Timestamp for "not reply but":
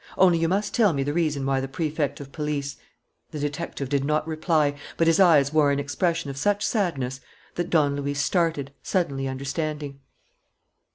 4.03-5.05